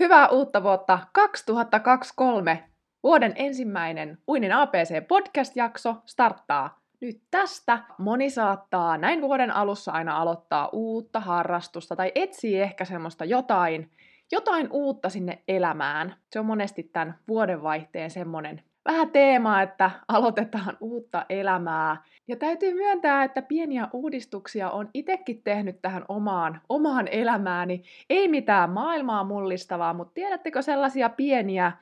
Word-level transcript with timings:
Hyvää 0.00 0.28
uutta 0.28 0.62
vuotta 0.62 0.98
2023! 1.12 2.64
Vuoden 3.02 3.32
ensimmäinen 3.36 4.18
Uinin 4.28 4.52
APC 4.52 5.08
podcast-jakso 5.08 5.94
starttaa 6.04 6.80
nyt 7.00 7.22
tästä. 7.30 7.78
Moni 7.98 8.30
saattaa 8.30 8.98
näin 8.98 9.20
vuoden 9.20 9.50
alussa 9.50 9.92
aina 9.92 10.16
aloittaa 10.16 10.68
uutta 10.72 11.20
harrastusta 11.20 11.96
tai 11.96 12.12
etsii 12.14 12.60
ehkä 12.60 12.84
semmoista 12.84 13.24
jotain, 13.24 13.90
jotain 14.32 14.68
uutta 14.70 15.08
sinne 15.08 15.42
elämään. 15.48 16.14
Se 16.32 16.40
on 16.40 16.46
monesti 16.46 16.82
tämän 16.82 17.18
vuodenvaihteen 17.28 18.10
semmoinen 18.10 18.62
vähän 18.86 19.10
teema, 19.10 19.62
että 19.62 19.90
aloitetaan 20.08 20.76
uutta 20.80 21.26
elämää. 21.28 21.96
Ja 22.28 22.36
täytyy 22.36 22.74
myöntää, 22.74 23.24
että 23.24 23.42
pieniä 23.42 23.88
uudistuksia 23.92 24.70
on 24.70 24.90
itekin 24.94 25.42
tehnyt 25.42 25.82
tähän 25.82 26.04
omaan, 26.08 26.60
omaan 26.68 27.08
elämääni. 27.08 27.82
Ei 28.10 28.28
mitään 28.28 28.70
maailmaa 28.70 29.24
mullistavaa, 29.24 29.94
mutta 29.94 30.14
tiedättekö 30.14 30.62
sellaisia 30.62 31.08
pieniä, 31.08 31.72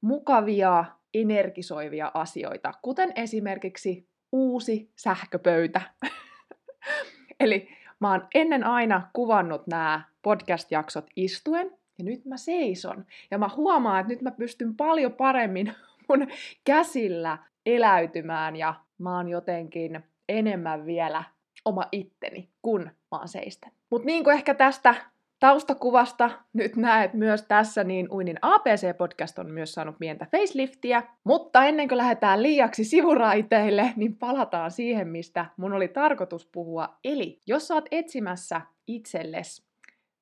mukavia, 0.00 0.84
energisoivia 1.14 2.10
asioita, 2.14 2.72
kuten 2.82 3.12
esimerkiksi 3.16 4.06
uusi 4.32 4.90
sähköpöytä. 4.96 5.80
Eli 7.40 7.68
mä 8.00 8.10
oon 8.10 8.28
ennen 8.34 8.64
aina 8.64 9.08
kuvannut 9.12 9.66
nämä 9.66 10.02
podcast-jaksot 10.22 11.06
istuen, 11.16 11.70
ja 11.98 12.04
nyt 12.04 12.24
mä 12.24 12.36
seison. 12.36 13.06
Ja 13.30 13.38
mä 13.38 13.50
huomaan, 13.56 14.00
että 14.00 14.12
nyt 14.12 14.22
mä 14.22 14.30
pystyn 14.30 14.76
paljon 14.76 15.12
paremmin 15.12 15.74
mun 16.10 16.28
käsillä 16.64 17.38
eläytymään 17.66 18.56
ja 18.56 18.74
mä 18.98 19.16
oon 19.16 19.28
jotenkin 19.28 20.04
enemmän 20.28 20.86
vielä 20.86 21.24
oma 21.64 21.82
itteni, 21.92 22.50
kun 22.62 22.80
mä 22.82 23.18
oon 23.18 23.28
seisten. 23.28 23.72
Mutta 23.90 24.06
niin 24.06 24.24
kuin 24.24 24.34
ehkä 24.34 24.54
tästä 24.54 24.94
taustakuvasta 25.40 26.30
nyt 26.52 26.76
näet 26.76 27.14
myös 27.14 27.42
tässä, 27.42 27.84
niin 27.84 28.12
Uinin 28.12 28.38
APC-podcast 28.42 29.38
on 29.38 29.50
myös 29.50 29.72
saanut 29.72 29.98
pientä 29.98 30.26
faceliftiä. 30.32 31.02
Mutta 31.24 31.64
ennen 31.64 31.88
kuin 31.88 31.98
lähdetään 31.98 32.42
liiaksi 32.42 32.84
sivuraiteille, 32.84 33.92
niin 33.96 34.16
palataan 34.16 34.70
siihen, 34.70 35.08
mistä 35.08 35.46
mun 35.56 35.72
oli 35.72 35.88
tarkoitus 35.88 36.46
puhua. 36.46 36.98
Eli 37.04 37.40
jos 37.46 37.70
oot 37.70 37.84
etsimässä 37.90 38.60
itsellesi 38.86 39.64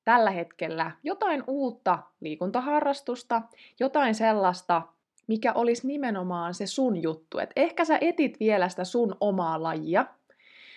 tällä 0.03 0.31
hetkellä 0.31 0.91
jotain 1.03 1.43
uutta 1.47 1.99
liikuntaharrastusta, 2.19 3.41
jotain 3.79 4.15
sellaista, 4.15 4.81
mikä 5.29 5.53
olisi 5.53 5.87
nimenomaan 5.87 6.53
se 6.53 6.67
sun 6.67 7.03
juttu. 7.03 7.39
Et 7.39 7.49
ehkä 7.55 7.85
sä 7.85 7.97
etit 8.01 8.39
vielä 8.39 8.69
sitä 8.69 8.83
sun 8.83 9.15
omaa 9.21 9.63
lajia, 9.63 10.05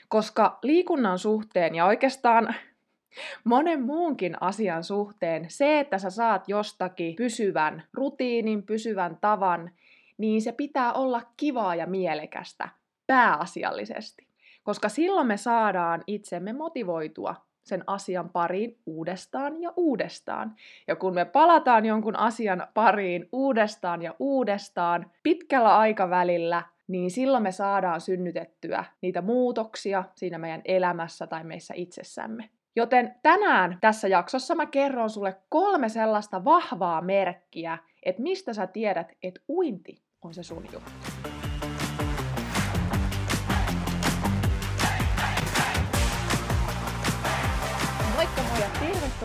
koska 0.08 0.58
liikunnan 0.62 1.18
suhteen 1.18 1.74
ja 1.74 1.86
oikeastaan 1.86 2.54
monen 3.44 3.82
muunkin 3.82 4.42
asian 4.42 4.84
suhteen 4.84 5.44
se, 5.48 5.80
että 5.80 5.98
sä 5.98 6.10
saat 6.10 6.48
jostakin 6.48 7.16
pysyvän 7.16 7.82
rutiinin, 7.92 8.62
pysyvän 8.62 9.18
tavan, 9.20 9.70
niin 10.18 10.42
se 10.42 10.52
pitää 10.52 10.92
olla 10.92 11.22
kivaa 11.36 11.74
ja 11.74 11.86
mielekästä 11.86 12.68
pääasiallisesti. 13.06 14.26
Koska 14.62 14.88
silloin 14.88 15.26
me 15.26 15.36
saadaan 15.36 16.04
itsemme 16.06 16.52
motivoitua 16.52 17.34
sen 17.62 17.84
asian 17.86 18.28
pariin 18.28 18.78
uudestaan 18.86 19.62
ja 19.62 19.72
uudestaan. 19.76 20.54
Ja 20.88 20.96
kun 20.96 21.14
me 21.14 21.24
palataan 21.24 21.86
jonkun 21.86 22.16
asian 22.16 22.66
pariin 22.74 23.28
uudestaan 23.32 24.02
ja 24.02 24.14
uudestaan 24.18 25.10
pitkällä 25.22 25.78
aikavälillä, 25.78 26.62
niin 26.88 27.10
silloin 27.10 27.42
me 27.42 27.52
saadaan 27.52 28.00
synnytettyä 28.00 28.84
niitä 29.00 29.22
muutoksia 29.22 30.04
siinä 30.14 30.38
meidän 30.38 30.62
elämässä 30.64 31.26
tai 31.26 31.44
meissä 31.44 31.74
itsessämme. 31.76 32.50
Joten 32.76 33.14
tänään 33.22 33.78
tässä 33.80 34.08
jaksossa 34.08 34.54
mä 34.54 34.66
kerron 34.66 35.10
sulle 35.10 35.36
kolme 35.48 35.88
sellaista 35.88 36.44
vahvaa 36.44 37.00
merkkiä, 37.00 37.78
että 38.02 38.22
mistä 38.22 38.52
sä 38.52 38.66
tiedät, 38.66 39.12
että 39.22 39.40
uinti 39.48 40.02
on 40.22 40.34
se 40.34 40.42
sun 40.42 40.64
juttu. 40.72 41.31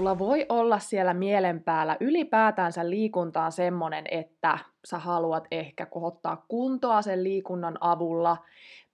Sulla 0.00 0.18
voi 0.18 0.46
olla 0.48 0.78
siellä 0.78 1.14
mielen 1.14 1.62
päällä 1.62 1.96
ylipäätänsä 2.00 2.90
liikuntaan 2.90 3.52
semmonen, 3.52 4.04
että 4.10 4.58
sä 4.84 4.98
haluat 4.98 5.44
ehkä 5.50 5.86
kohottaa 5.86 6.44
kuntoa 6.48 7.02
sen 7.02 7.24
liikunnan 7.24 7.78
avulla, 7.80 8.36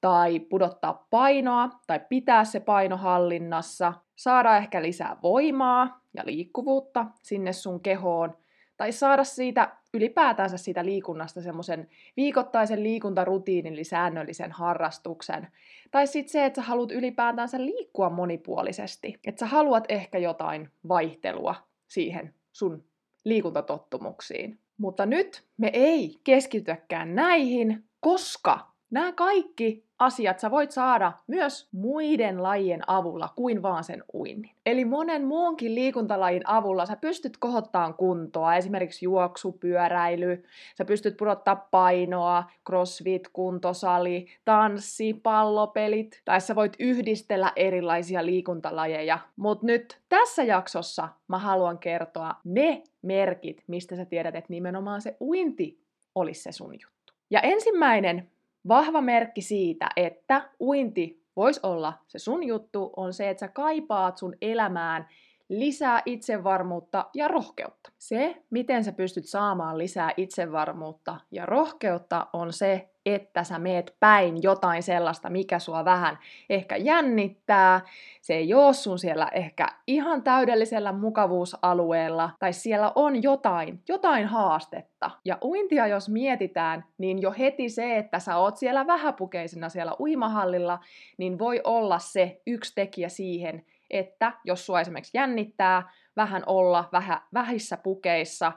tai 0.00 0.41
pudottaa 0.41 1.06
painoa, 1.11 1.71
tai 1.87 2.00
pitää 2.09 2.45
se 2.45 2.61
paino 2.61 2.97
hallinnassa, 2.97 3.93
saada 4.16 4.56
ehkä 4.56 4.83
lisää 4.83 5.16
voimaa 5.22 6.00
ja 6.15 6.22
liikkuvuutta 6.27 7.06
sinne 7.22 7.53
sun 7.53 7.81
kehoon, 7.81 8.37
tai 8.77 8.93
saada 8.93 9.25
siitä 9.25 9.77
ylipäätänsä 9.97 10.57
siitä 10.57 10.84
liikunnasta 10.84 11.41
semmoisen 11.41 11.89
viikoittaisen 12.17 12.83
liikuntarutiinin 12.83 13.73
eli 13.73 13.84
säännöllisen 13.84 14.53
harrastuksen. 14.53 15.49
Tai 15.91 16.07
sitten 16.07 16.33
se, 16.33 16.45
että 16.45 16.61
sä 16.61 16.67
haluat 16.67 16.93
ylipäätänsä 16.93 17.65
liikkua 17.65 18.11
monipuolisesti. 18.11 19.21
Että 19.27 19.39
sä 19.39 19.47
haluat 19.47 19.84
ehkä 19.89 20.19
jotain 20.19 20.71
vaihtelua 20.89 21.55
siihen 21.89 22.34
sun 22.53 22.84
liikuntatottumuksiin. 23.25 24.59
Mutta 24.79 25.07
nyt 25.07 25.45
me 25.57 25.71
ei 25.73 26.17
keskitytäkään 26.25 27.15
näihin, 27.15 27.84
koska 28.01 28.71
nämä 28.91 29.13
kaikki 29.13 29.85
asiat 29.99 30.39
sä 30.39 30.51
voit 30.51 30.71
saada 30.71 31.12
myös 31.27 31.69
muiden 31.73 32.43
lajien 32.43 32.83
avulla 32.87 33.29
kuin 33.37 33.62
vaan 33.62 33.84
sen 33.84 34.05
uinnin. 34.15 34.51
Eli 34.67 34.84
monen 34.84 35.25
muunkin 35.25 35.75
liikuntalajin 35.75 36.43
avulla 36.49 36.87
sä 36.87 36.97
pystyt 36.97 37.37
kohottaan 37.37 37.95
kuntoa, 37.95 38.57
esimerkiksi 38.57 39.05
juoksu, 39.05 39.53
pyöräily, 39.53 40.45
sä 40.79 40.84
pystyt 40.84 41.17
pudottaa 41.17 41.57
painoa, 41.57 42.45
crossfit, 42.67 43.29
kuntosali, 43.29 44.27
tanssi, 44.45 45.15
pallopelit, 45.23 46.23
tai 46.25 46.41
sä 46.41 46.55
voit 46.55 46.77
yhdistellä 46.78 47.53
erilaisia 47.57 48.27
liikuntalajeja. 48.27 49.19
Mutta 49.37 49.67
nyt 49.67 50.01
tässä 50.09 50.43
jaksossa 50.43 51.09
mä 51.28 51.39
haluan 51.39 51.78
kertoa 51.78 52.34
ne 52.45 52.83
merkit, 53.03 53.63
mistä 53.67 53.97
sä 53.97 54.05
tiedät, 54.05 54.34
että 54.34 54.53
nimenomaan 54.53 55.03
se 55.03 55.17
uinti 55.21 55.78
olisi 56.15 56.43
se 56.43 56.53
sun 56.53 56.75
juttu. 56.75 57.13
Ja 57.31 57.41
ensimmäinen 57.41 58.31
Vahva 58.69 59.00
merkki 59.00 59.41
siitä, 59.41 59.88
että 59.97 60.50
uinti 60.60 61.22
voisi 61.37 61.60
olla 61.62 61.93
se 62.06 62.19
sun 62.19 62.44
juttu, 62.44 62.93
on 62.97 63.12
se, 63.12 63.31
että 63.31 63.41
sä 63.41 63.49
kaipaat 63.49 64.16
sun 64.16 64.34
elämään 64.41 65.09
lisää 65.49 66.03
itsevarmuutta 66.07 67.04
ja 67.15 67.28
rohkeutta. 67.28 67.93
Se, 67.98 68.43
miten 68.51 68.84
sä 68.84 68.93
pystyt 68.93 69.28
saamaan 69.28 69.78
lisää 69.78 70.10
itsevarmuutta 70.16 71.21
ja 71.31 71.47
rohkeutta, 71.47 72.27
on 72.33 72.53
se, 72.53 72.89
että 73.07 73.45
sä 73.45 73.59
meet 73.59 73.97
päin 74.01 74.43
jotain 74.43 74.83
sellaista, 74.83 75.31
mikä 75.31 75.59
sua 75.59 75.84
vähän 75.84 76.19
ehkä 76.51 76.77
jännittää. 76.77 77.81
Se 78.21 78.34
ei 78.34 78.54
oo 78.54 78.72
sun 78.72 78.98
siellä 78.98 79.28
ehkä 79.33 79.66
ihan 79.87 80.22
täydellisellä 80.22 80.93
mukavuusalueella, 80.93 82.31
tai 82.39 82.53
siellä 82.53 82.92
on 82.95 83.22
jotain, 83.22 83.83
jotain 83.89 84.27
haastetta. 84.27 85.10
Ja 85.25 85.39
uintia 85.45 85.87
jos 85.87 86.09
mietitään, 86.09 86.84
niin 86.99 87.22
jo 87.22 87.34
heti 87.39 87.69
se, 87.69 87.97
että 87.97 88.19
sä 88.19 88.37
oot 88.37 88.57
siellä 88.57 88.87
vähäpukeisena 88.87 89.69
siellä 89.69 89.92
uimahallilla, 90.01 90.78
niin 91.19 91.39
voi 91.39 91.60
olla 91.65 91.99
se 91.99 92.41
yksi 92.47 92.72
tekijä 92.75 93.09
siihen, 93.09 93.65
että 93.91 94.33
jos 94.44 94.66
sua 94.66 94.80
esimerkiksi 94.80 95.18
jännittää 95.18 95.91
vähän 96.16 96.42
olla 96.47 96.88
vähän, 96.92 97.21
vähissä 97.34 97.77
pukeissa, 97.77 98.53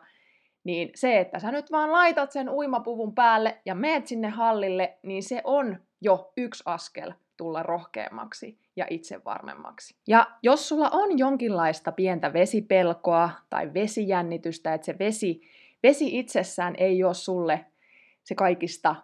niin 0.64 0.90
se, 0.96 1.20
että 1.20 1.40
sä 1.40 1.52
nyt 1.52 1.72
vaan 1.72 1.92
laitat 1.92 2.32
sen 2.32 2.50
uimapuvun 2.50 3.16
päälle 3.16 3.62
ja 3.66 3.76
meet 3.76 4.08
sinne 4.08 4.30
hallille, 4.30 4.98
niin 5.04 5.24
se 5.24 5.42
on 5.44 5.80
jo 6.02 6.34
yksi 6.38 6.64
askel 6.66 7.14
tulla 7.38 7.64
rohkeammaksi 7.64 8.60
ja 8.76 8.86
itsevarmemmaksi. 8.90 9.96
Ja 10.08 10.28
jos 10.44 10.70
sulla 10.70 10.90
on 10.90 11.20
jonkinlaista 11.20 11.92
pientä 11.92 12.34
vesipelkoa 12.34 13.30
tai 13.50 13.74
vesijännitystä, 13.74 14.74
että 14.74 14.86
se 14.86 15.00
vesi, 15.00 15.42
vesi 15.84 16.20
itsessään 16.20 16.76
ei 16.78 17.04
ole 17.04 17.14
sulle 17.14 17.66
se 18.24 18.36
kaikista 18.36 18.96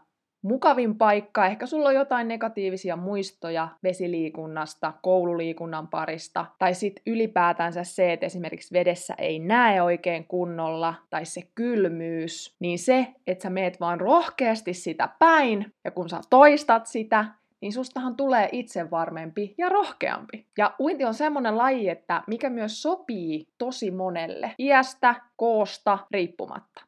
mukavin 0.46 0.98
paikka. 0.98 1.46
Ehkä 1.46 1.66
sulla 1.66 1.90
on 1.90 1.96
jotain 1.96 2.28
negatiivisia 2.28 2.96
muistoja 2.96 3.68
vesiliikunnasta, 3.84 4.94
koululiikunnan 5.02 5.88
parista, 5.88 6.46
tai 6.60 6.74
sitten 6.74 7.04
ylipäätänsä 7.06 7.84
se, 7.84 8.14
että 8.14 8.26
esimerkiksi 8.26 8.74
vedessä 8.74 9.16
ei 9.18 9.40
näe 9.40 9.82
oikein 9.82 10.28
kunnolla, 10.28 10.94
tai 11.10 11.26
se 11.26 11.42
kylmyys, 11.56 12.56
niin 12.60 12.80
se, 12.80 13.08
että 13.28 13.44
sä 13.44 13.50
meet 13.50 13.80
vaan 13.80 14.02
rohkeasti 14.02 14.74
sitä 14.74 15.10
päin, 15.20 15.74
ja 15.84 15.92
kun 15.92 16.10
sä 16.10 16.20
toistat 16.30 16.86
sitä, 16.86 17.26
niin 17.62 17.74
sustahan 17.74 18.16
tulee 18.16 18.50
itse 18.52 18.92
varmempi 18.92 19.56
ja 19.58 19.70
rohkeampi. 19.70 20.46
Ja 20.58 20.74
uinti 20.80 21.06
on 21.06 21.14
semmonen 21.14 21.58
laji, 21.58 21.90
että 21.90 22.24
mikä 22.28 22.50
myös 22.50 22.82
sopii 22.82 23.48
tosi 23.58 23.92
monelle, 23.92 24.52
iästä, 24.60 25.16
koosta 25.36 26.00
riippumatta. 26.12 26.82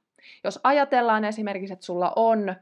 Jos 0.44 0.60
ajatellaan 0.64 1.26
esimerkiksi, 1.26 1.74
että 1.74 1.86
sulla 1.86 2.14
on 2.16 2.56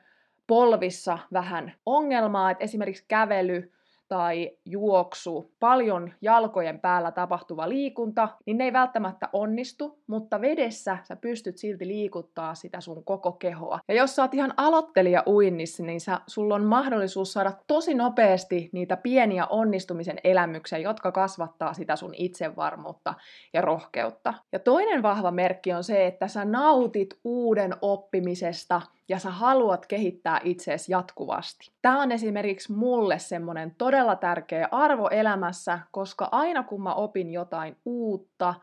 polvissa 0.47 1.19
vähän 1.33 1.73
ongelmaa, 1.85 2.51
että 2.51 2.63
esimerkiksi 2.63 3.05
kävely 3.07 3.71
tai 4.07 4.51
juoksu, 4.65 5.51
paljon 5.59 6.13
jalkojen 6.21 6.79
päällä 6.79 7.11
tapahtuva 7.11 7.69
liikunta, 7.69 8.29
niin 8.45 8.57
ne 8.57 8.63
ei 8.63 8.73
välttämättä 8.73 9.29
onnistu, 9.33 9.99
mutta 10.07 10.41
vedessä 10.41 10.97
sä 11.03 11.15
pystyt 11.15 11.57
silti 11.57 11.87
liikuttaa 11.87 12.55
sitä 12.55 12.81
sun 12.81 13.03
koko 13.03 13.31
kehoa. 13.31 13.79
Ja 13.87 13.95
jos 13.95 14.15
sä 14.15 14.21
oot 14.21 14.33
ihan 14.33 14.53
aloittelija 14.57 15.23
uinnissa, 15.27 15.83
niin 15.83 16.01
sä, 16.01 16.21
sulla 16.27 16.55
on 16.55 16.63
mahdollisuus 16.63 17.33
saada 17.33 17.53
tosi 17.67 17.93
nopeasti 17.93 18.69
niitä 18.71 18.97
pieniä 18.97 19.45
onnistumisen 19.45 20.17
elämyksiä, 20.23 20.77
jotka 20.77 21.11
kasvattaa 21.11 21.73
sitä 21.73 21.95
sun 21.95 22.13
itsevarmuutta 22.17 23.13
ja 23.53 23.61
rohkeutta. 23.61 24.33
Ja 24.51 24.59
toinen 24.59 25.03
vahva 25.03 25.31
merkki 25.31 25.73
on 25.73 25.83
se, 25.83 26.07
että 26.07 26.27
sä 26.27 26.45
nautit 26.45 27.19
uuden 27.23 27.73
oppimisesta 27.81 28.81
ja 29.09 29.19
sä 29.19 29.29
haluat 29.29 29.85
kehittää 29.85 30.41
itseesi 30.43 30.91
jatkuvasti. 30.91 31.71
Tämä 31.81 32.01
on 32.01 32.11
esimerkiksi 32.11 32.71
mulle 32.71 33.19
semmonen 33.19 33.75
todella 33.77 34.15
tärkeä 34.15 34.67
arvo 34.71 35.09
elämässä, 35.09 35.79
koska 35.91 36.29
aina 36.31 36.63
kun 36.63 36.83
mä 36.83 36.93
opin 36.93 37.31
jotain 37.31 37.77
uutta, 37.85 38.53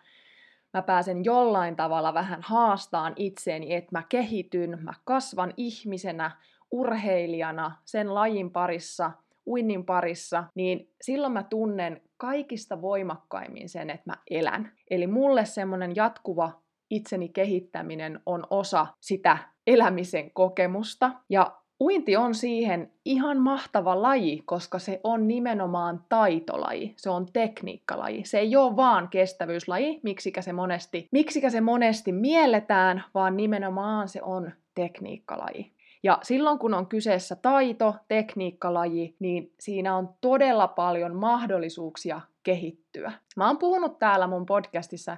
mä 0.72 0.82
pääsen 0.82 1.24
jollain 1.24 1.76
tavalla 1.76 2.14
vähän 2.14 2.40
haastaan 2.42 3.12
itseeni, 3.16 3.74
että 3.74 3.98
mä 3.98 4.02
kehityn, 4.08 4.78
mä 4.82 4.94
kasvan 5.04 5.54
ihmisenä, 5.56 6.30
urheilijana, 6.70 7.76
sen 7.84 8.14
lajin 8.14 8.50
parissa, 8.50 9.10
uinnin 9.46 9.84
parissa, 9.84 10.44
niin 10.54 10.90
silloin 11.00 11.32
mä 11.32 11.42
tunnen 11.42 12.00
kaikista 12.16 12.82
voimakkaimmin 12.82 13.68
sen, 13.68 13.90
että 13.90 14.10
mä 14.10 14.16
elän. 14.30 14.72
Eli 14.90 15.06
mulle 15.06 15.44
semmoinen 15.44 15.96
jatkuva 15.96 16.61
itseni 16.92 17.28
kehittäminen 17.28 18.20
on 18.26 18.46
osa 18.50 18.86
sitä 19.00 19.38
elämisen 19.66 20.30
kokemusta. 20.30 21.10
Ja 21.28 21.52
uinti 21.80 22.16
on 22.16 22.34
siihen 22.34 22.92
ihan 23.04 23.38
mahtava 23.38 24.02
laji, 24.02 24.42
koska 24.46 24.78
se 24.78 25.00
on 25.04 25.28
nimenomaan 25.28 26.04
taitolaji, 26.08 26.94
se 26.96 27.10
on 27.10 27.26
tekniikkalaji. 27.32 28.24
Se 28.24 28.38
ei 28.38 28.56
ole 28.56 28.76
vaan 28.76 29.08
kestävyyslaji, 29.08 30.00
miksikä 30.02 30.42
se 30.42 30.52
monesti, 30.52 31.08
miksikä 31.10 31.50
se 31.50 31.60
monesti 31.60 32.12
mielletään, 32.12 33.04
vaan 33.14 33.36
nimenomaan 33.36 34.08
se 34.08 34.22
on 34.22 34.52
tekniikkalaji. 34.74 35.72
Ja 36.02 36.18
silloin 36.22 36.58
kun 36.58 36.74
on 36.74 36.86
kyseessä 36.86 37.36
taito, 37.36 37.94
tekniikkalaji, 38.08 39.16
niin 39.18 39.52
siinä 39.60 39.96
on 39.96 40.08
todella 40.20 40.68
paljon 40.68 41.16
mahdollisuuksia 41.16 42.20
kehittyä. 42.42 43.12
Mä 43.36 43.46
oon 43.46 43.58
puhunut 43.58 43.98
täällä 43.98 44.26
mun 44.26 44.46
podcastissa 44.46 45.16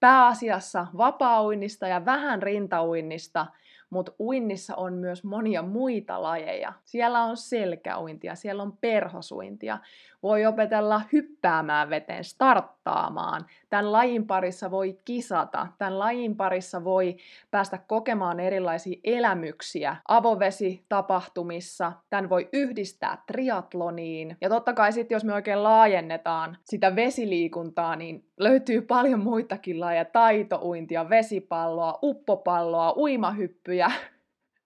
pääasiassa 0.00 0.86
vapaa-uinnista 0.96 1.88
ja 1.88 2.04
vähän 2.04 2.42
rintauinnista, 2.42 3.46
mutta 3.90 4.12
uinnissa 4.20 4.76
on 4.76 4.92
myös 4.92 5.24
monia 5.24 5.62
muita 5.62 6.22
lajeja. 6.22 6.72
Siellä 6.84 7.22
on 7.24 7.36
selkäuintia, 7.36 8.34
siellä 8.34 8.62
on 8.62 8.76
perhosuintia, 8.76 9.78
voi 10.22 10.46
opetella 10.46 11.02
hyppäämään 11.12 11.90
veteen, 11.90 12.24
starttaamaan. 12.24 13.46
Tämän 13.70 13.92
lajin 13.92 14.26
parissa 14.26 14.70
voi 14.70 14.98
kisata, 15.04 15.66
tämän 15.78 15.98
lajin 15.98 16.36
parissa 16.36 16.84
voi 16.84 17.16
päästä 17.50 17.78
kokemaan 17.78 18.40
erilaisia 18.40 19.00
elämyksiä 19.04 19.96
avovesitapahtumissa. 20.08 21.92
Tämän 22.10 22.30
voi 22.30 22.48
yhdistää 22.52 23.22
triatloniin. 23.26 24.36
Ja 24.40 24.48
totta 24.48 24.72
kai 24.72 24.92
sitten, 24.92 25.16
jos 25.16 25.24
me 25.24 25.34
oikein 25.34 25.62
laajennetaan 25.62 26.56
sitä 26.64 26.96
vesiliikuntaa, 26.96 27.96
niin 27.96 28.24
löytyy 28.40 28.80
paljon 28.80 29.20
muitakin 29.20 29.80
lajeja. 29.80 30.04
Taitouintia, 30.04 31.10
vesipalloa, 31.10 31.98
uppopalloa, 32.02 32.94
uimahyppyjä, 32.96 33.90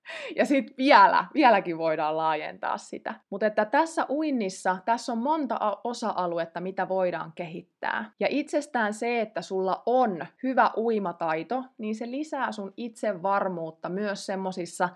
ja 0.36 0.46
sitten 0.46 0.76
vielä, 0.76 1.24
vieläkin 1.34 1.78
voidaan 1.78 2.16
laajentaa 2.16 2.78
sitä. 2.78 3.14
Mutta 3.30 3.46
että 3.46 3.64
tässä 3.64 4.06
uinnissa, 4.10 4.76
tässä 4.84 5.12
on 5.12 5.18
monta 5.18 5.78
osa-aluetta, 5.84 6.60
mitä 6.60 6.88
voidaan 6.88 7.32
kehittää. 7.34 8.10
Ja 8.20 8.26
itsestään 8.30 8.94
se, 8.94 9.20
että 9.20 9.42
sulla 9.42 9.82
on 9.86 10.26
hyvä 10.42 10.70
uimataito, 10.76 11.64
niin 11.78 11.94
se 11.94 12.10
lisää 12.10 12.52
sun 12.52 12.74
itsevarmuutta 12.76 13.88
myös 13.88 14.26
semmosissa 14.26 14.88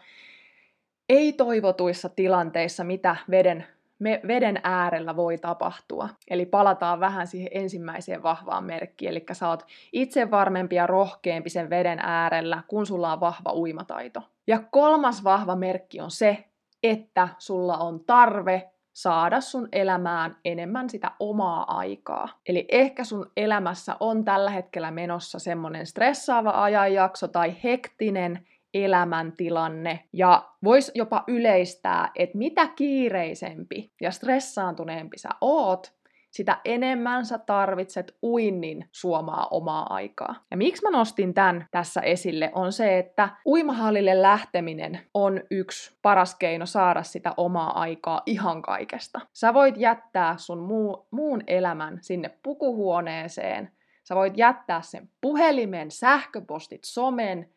ei-toivotuissa 1.08 2.08
tilanteissa, 2.08 2.85
mitä 2.85 3.17
veden 3.31 3.67
me 3.99 4.20
veden 4.29 4.61
äärellä 4.62 5.17
voi 5.17 5.38
tapahtua. 5.38 6.08
Eli 6.31 6.47
palataan 6.47 7.00
vähän 7.00 7.26
siihen 7.26 7.49
ensimmäiseen 7.50 8.23
vahvaan 8.23 8.64
merkkiin, 8.64 9.11
eli 9.11 9.25
sä 9.32 9.49
oot 9.49 9.67
itse 9.93 10.31
varmempi 10.31 10.76
ja 10.76 10.87
rohkeampi 10.87 11.50
sen 11.50 11.70
veden 11.70 11.99
äärellä, 11.99 12.62
kun 12.69 12.87
sulla 12.87 13.12
on 13.12 13.20
vahva 13.20 13.53
uimataito. 13.53 14.23
Ja 14.46 14.62
kolmas 14.70 15.25
vahva 15.25 15.56
merkki 15.56 16.00
on 16.00 16.10
se, 16.10 16.44
että 16.82 17.28
sulla 17.38 17.76
on 17.76 18.04
tarve 18.04 18.70
saada 18.93 19.40
sun 19.40 19.69
elämään 19.72 20.37
enemmän 20.44 20.90
sitä 20.90 21.10
omaa 21.20 21.78
aikaa. 21.78 22.28
Eli 22.48 22.66
ehkä 22.69 23.04
sun 23.04 23.32
elämässä 23.37 23.96
on 24.00 24.25
tällä 24.25 24.50
hetkellä 24.50 24.90
menossa 24.90 25.38
semmonen 25.38 25.87
stressaava 25.87 26.62
ajanjakso 26.62 27.28
tai 27.28 27.54
hektinen 27.64 28.46
elämäntilanne 28.75 30.08
ja 30.12 30.48
voisi 30.64 30.93
jopa 30.94 31.25
yleistää, 31.26 32.10
että 32.14 32.38
mitä 32.38 32.66
kiireisempi 32.66 33.93
ja 34.00 34.10
stressaantuneempi 34.10 35.19
sä 35.19 35.28
oot, 35.40 35.95
sitä 36.37 36.59
enemmän 36.65 37.27
sä 37.27 37.38
tarvitset 37.38 38.17
uinnin 38.23 38.88
suomaa 38.93 39.49
omaa 39.50 39.94
aikaa. 39.94 40.35
Ja 40.50 40.56
miksi 40.56 40.83
mä 40.83 40.91
nostin 40.91 41.35
tämän 41.35 41.67
tässä 41.70 42.01
esille 42.01 42.51
on 42.55 42.72
se, 42.72 42.99
että 42.99 43.29
uimahallille 43.46 44.22
lähteminen 44.22 45.01
on 45.15 45.41
yksi 45.51 45.96
paras 46.03 46.34
keino 46.34 46.67
saada 46.67 47.03
sitä 47.03 47.34
omaa 47.37 47.81
aikaa 47.81 48.22
ihan 48.27 48.63
kaikesta. 48.63 49.20
Sä 49.32 49.55
voit 49.55 49.77
jättää 49.77 50.37
sun 50.37 50.58
muu, 50.58 51.06
muun 51.10 51.43
elämän 51.46 51.99
sinne 52.01 52.31
pukuhuoneeseen, 52.43 53.72
sä 54.05 54.15
voit 54.15 54.37
jättää 54.37 54.82
sen 54.82 55.08
puhelimen, 55.20 55.91
sähköpostit, 55.91 56.84
somen, 56.84 57.51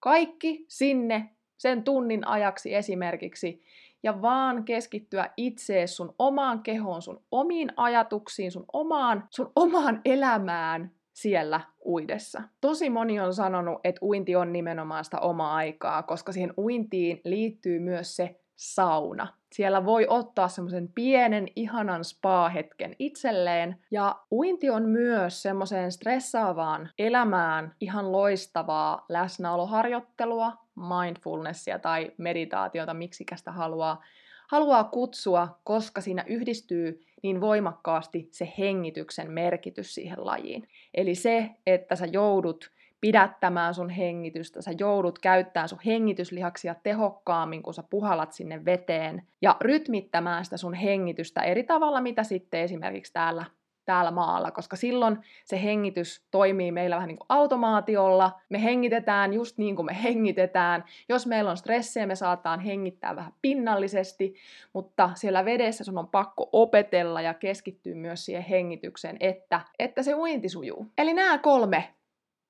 kaikki 0.00 0.64
sinne 0.68 1.30
sen 1.56 1.84
tunnin 1.84 2.26
ajaksi 2.26 2.74
esimerkiksi 2.74 3.62
ja 4.02 4.22
vaan 4.22 4.64
keskittyä 4.64 5.30
itseesi, 5.36 5.94
sun 5.94 6.14
omaan 6.18 6.62
kehoon, 6.62 7.02
sun 7.02 7.22
omiin 7.30 7.72
ajatuksiin, 7.76 8.52
sun 8.52 8.64
omaan, 8.72 9.24
sun 9.30 9.52
omaan 9.56 10.00
elämään 10.04 10.90
siellä 11.12 11.60
uidessa. 11.84 12.42
Tosi 12.60 12.90
moni 12.90 13.20
on 13.20 13.34
sanonut, 13.34 13.80
että 13.84 14.04
uinti 14.04 14.36
on 14.36 14.52
nimenomaan 14.52 15.04
sitä 15.04 15.20
omaa 15.20 15.54
aikaa, 15.54 16.02
koska 16.02 16.32
siihen 16.32 16.54
uintiin 16.58 17.20
liittyy 17.24 17.78
myös 17.78 18.16
se 18.16 18.40
sauna. 18.56 19.37
Siellä 19.52 19.84
voi 19.84 20.06
ottaa 20.08 20.48
semmoisen 20.48 20.88
pienen, 20.94 21.48
ihanan 21.56 22.04
spa-hetken 22.04 22.96
itselleen. 22.98 23.76
Ja 23.90 24.16
uinti 24.32 24.70
on 24.70 24.88
myös 24.88 25.42
semmoiseen 25.42 25.92
stressaavaan 25.92 26.90
elämään 26.98 27.74
ihan 27.80 28.12
loistavaa 28.12 29.04
läsnäoloharjoittelua, 29.08 30.52
mindfulnessia 30.76 31.78
tai 31.78 32.12
meditaatiota, 32.18 32.94
miksikästä 32.94 33.52
haluaa, 33.52 34.02
haluaa 34.48 34.84
kutsua, 34.84 35.58
koska 35.64 36.00
siinä 36.00 36.24
yhdistyy 36.26 37.00
niin 37.22 37.40
voimakkaasti 37.40 38.28
se 38.30 38.52
hengityksen 38.58 39.30
merkitys 39.30 39.94
siihen 39.94 40.26
lajiin. 40.26 40.68
Eli 40.94 41.14
se, 41.14 41.50
että 41.66 41.96
sä 41.96 42.06
joudut 42.06 42.70
pidättämään 43.00 43.74
sun 43.74 43.90
hengitystä, 43.90 44.62
sä 44.62 44.70
joudut 44.78 45.18
käyttämään 45.18 45.68
sun 45.68 45.78
hengityslihaksia 45.86 46.74
tehokkaammin, 46.74 47.62
kun 47.62 47.74
sä 47.74 47.82
puhalat 47.82 48.32
sinne 48.32 48.64
veteen, 48.64 49.22
ja 49.42 49.56
rytmittämään 49.60 50.44
sitä 50.44 50.56
sun 50.56 50.74
hengitystä 50.74 51.42
eri 51.42 51.64
tavalla, 51.64 52.00
mitä 52.00 52.22
sitten 52.22 52.60
esimerkiksi 52.60 53.12
täällä 53.12 53.44
täällä 53.88 54.10
maalla, 54.10 54.50
koska 54.50 54.76
silloin 54.76 55.18
se 55.44 55.62
hengitys 55.62 56.26
toimii 56.30 56.72
meillä 56.72 56.96
vähän 56.96 57.08
niin 57.08 57.18
kuin 57.18 57.26
automaatiolla. 57.28 58.40
Me 58.48 58.62
hengitetään 58.62 59.32
just 59.32 59.58
niin 59.58 59.76
kuin 59.76 59.86
me 59.86 60.02
hengitetään. 60.02 60.84
Jos 61.08 61.26
meillä 61.26 61.50
on 61.50 61.56
stressejä, 61.56 62.06
me 62.06 62.14
saataan 62.14 62.60
hengittää 62.60 63.16
vähän 63.16 63.32
pinnallisesti, 63.42 64.34
mutta 64.72 65.10
siellä 65.14 65.44
vedessä 65.44 65.84
sun 65.84 65.98
on 65.98 66.08
pakko 66.08 66.48
opetella 66.52 67.20
ja 67.20 67.34
keskittyä 67.34 67.94
myös 67.94 68.24
siihen 68.24 68.42
hengitykseen, 68.42 69.16
että, 69.20 69.60
että 69.78 70.02
se 70.02 70.14
uinti 70.14 70.48
sujuu. 70.48 70.86
Eli 70.98 71.14
nämä 71.14 71.38
kolme 71.38 71.94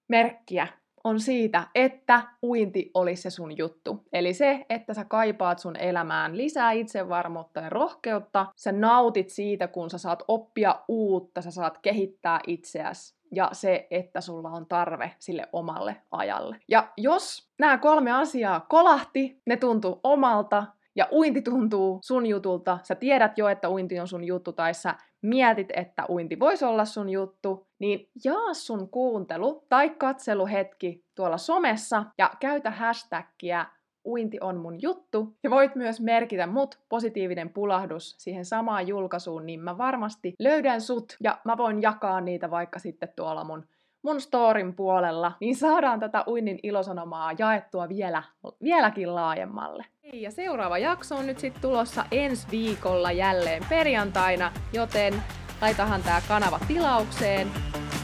merkkiä 0.09 0.67
on 1.05 1.21
siitä, 1.21 1.67
että 1.75 2.23
uinti 2.43 2.91
olisi 2.95 3.23
se 3.23 3.31
sun 3.31 3.59
juttu. 3.59 4.05
Eli 4.12 4.35
se, 4.35 4.67
että 4.71 4.95
sä 4.95 5.05
kaipaat 5.05 5.59
sun 5.59 5.77
elämään 5.77 6.37
lisää 6.37 6.73
itsevarmuutta 6.73 7.61
ja 7.61 7.69
rohkeutta, 7.69 8.47
sä 8.57 8.73
nautit 8.73 9.31
siitä, 9.31 9.69
kun 9.69 9.91
sä 9.91 9.99
saat 9.99 10.23
oppia 10.29 10.81
uutta, 10.88 11.43
sä 11.43 11.50
saat 11.50 11.79
kehittää 11.79 12.41
itseäsi 12.47 13.19
ja 13.33 13.49
se, 13.53 13.87
että 13.91 14.21
sulla 14.21 14.50
on 14.50 14.67
tarve 14.67 15.12
sille 15.19 15.49
omalle 15.53 15.97
ajalle. 16.11 16.57
Ja 16.69 16.88
jos 16.97 17.49
nämä 17.59 17.79
kolme 17.79 18.12
asiaa 18.12 18.67
kolahti, 18.69 19.43
ne 19.47 19.57
tuntuu 19.57 20.00
omalta, 20.03 20.67
ja 20.97 21.09
uinti 21.12 21.43
tuntuu 21.43 21.99
sun 22.03 22.27
jutulta, 22.27 22.79
sä 22.83 22.95
tiedät 22.95 23.38
jo, 23.38 23.49
että 23.49 23.71
uinti 23.71 24.00
on 24.00 24.09
sun 24.09 24.25
juttu, 24.25 24.53
tai 24.53 24.75
sä 24.75 24.95
mietit, 25.23 25.69
että 25.77 26.05
uinti 26.09 26.41
voisi 26.41 26.65
olla 26.65 26.85
sun 26.85 27.11
juttu, 27.11 27.67
niin 27.79 28.09
jaa 28.25 28.55
sun 28.55 28.89
kuuntelu 28.89 29.65
tai 29.69 29.91
katseluhetki 29.91 31.05
tuolla 31.15 31.39
somessa 31.39 32.05
ja 32.19 32.31
käytä 32.41 32.71
hashtagia 32.71 33.67
uinti 34.05 34.39
on 34.41 34.57
mun 34.57 34.83
juttu. 34.83 35.37
Ja 35.43 35.51
voit 35.51 35.75
myös 35.75 36.01
merkitä 36.01 36.47
mut 36.47 36.79
positiivinen 36.89 37.51
pulahdus 37.51 38.15
siihen 38.19 38.45
samaan 38.45 38.89
julkaisuun, 38.89 39.47
niin 39.47 39.61
mä 39.61 39.79
varmasti 39.79 40.35
löydän 40.39 40.81
sut 40.81 41.17
ja 41.23 41.39
mä 41.45 41.57
voin 41.57 41.83
jakaa 41.83 42.21
niitä 42.21 42.51
vaikka 42.51 42.79
sitten 42.79 43.09
tuolla 43.17 43.45
mun 43.45 43.65
mun 44.09 44.21
storin 44.21 44.75
puolella, 44.75 45.33
niin 45.41 45.57
saadaan 45.57 46.00
tätä 46.00 46.25
uinnin 46.27 46.59
ilosanomaa 46.62 47.33
jaettua 47.38 47.88
vielä, 47.88 48.23
vieläkin 48.62 49.15
laajemmalle. 49.15 49.85
Ja 50.12 50.31
seuraava 50.31 50.79
jakso 50.79 51.17
on 51.17 51.27
nyt 51.27 51.38
sitten 51.38 51.62
tulossa 51.62 52.05
ensi 52.11 52.47
viikolla 52.50 53.12
jälleen 53.12 53.62
perjantaina, 53.69 54.53
joten 54.73 55.15
laitahan 55.61 56.03
tämä 56.03 56.23
kanava 56.29 56.61
tilaukseen, 56.69 57.49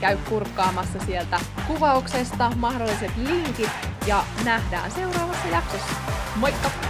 käy 0.00 0.16
kurkkaamassa 0.28 0.98
sieltä 0.98 1.40
kuvauksesta 1.66 2.52
mahdolliset 2.56 3.12
linkit 3.16 3.70
ja 4.06 4.24
nähdään 4.44 4.90
seuraavassa 4.90 5.48
jaksossa. 5.48 5.94
Moikka! 6.36 6.83